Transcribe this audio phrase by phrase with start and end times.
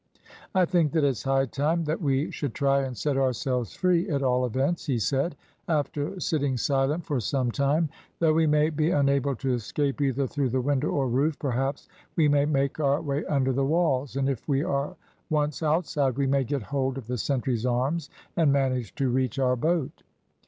[0.55, 4.23] "I think that it's high time that we should try and set ourselves free, at
[4.23, 5.35] all events," he said,
[5.67, 7.87] after sitting silent for some time.
[8.17, 12.27] "Though we may be unable to escape either through the window or roof, perhaps we
[12.27, 14.95] may make our way under the walls, and, if we are
[15.29, 19.55] once outside, we may get hold of the sentry's arms, and manage to reach our
[19.55, 20.01] boat."